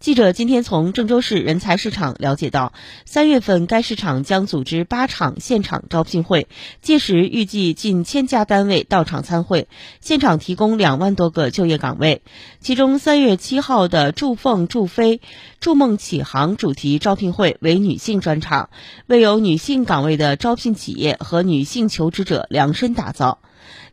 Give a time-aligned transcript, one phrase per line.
[0.00, 2.72] 记者今天从郑州市人才市场了解到，
[3.04, 6.46] 三月份该市场将组织八场现场招聘会，
[6.80, 9.66] 届时预计近千家单位到场参会，
[10.00, 12.22] 现场提供两万多个就业岗位。
[12.60, 15.20] 其中，三月七号的“筑凤筑飞，
[15.58, 18.70] 筑梦启航”主题招聘会为女性专场，
[19.08, 23.40] 为有女性岗位的招聘企业和女性求职者量身打造。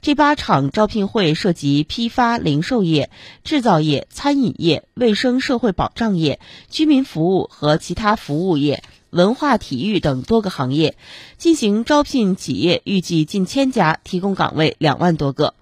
[0.02, 3.10] 这八场招聘会涉及批发、零售业、
[3.44, 6.40] 制造业、餐饮业、卫生社会保障业、
[6.70, 10.96] 居民服务和其他服务业、文化体育等多个行业，
[11.38, 15.56] 进行招聘企业预计近千家，提供岗位两万多个。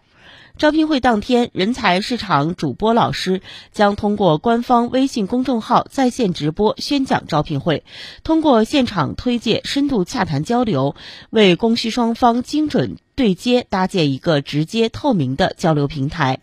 [0.56, 7.84] 招聘会当天，人才市场主播老师将通过官方微信公众号在线直播宣讲招聘会，
[8.24, 10.96] 通过现场推介、深度洽谈交流，
[11.32, 16.40] 为供需双方精准对接搭建一个直接透明的交流平台。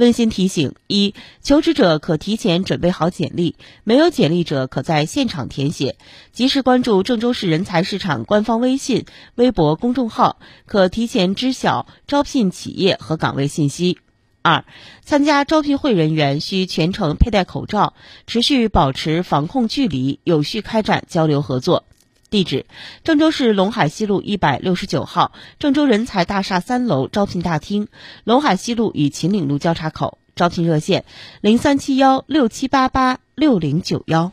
[0.00, 3.54] 温馨提醒：一、求职者可提前准备好简历，
[3.84, 5.96] 没有简历者可在现场填写。
[6.32, 13.98] 及时关注郑州市人才市场官方微信、微博公众号，可提前知晓招聘企业和岗位信息。
[14.40, 14.64] 二、
[15.02, 17.92] 参加招聘会人员需全程佩戴口罩，
[18.26, 21.84] 持续保持防控距离，有序开展交流合作。
[22.30, 22.64] 地址：
[23.04, 27.88] 郑州市陇海西路一百六十九号郑州人才大厦三楼招聘大厅，
[28.24, 30.18] 陇海西路与秦岭路交叉口。
[30.36, 31.04] 招聘热线：
[31.42, 34.32] 零三七幺六七八八六零九幺。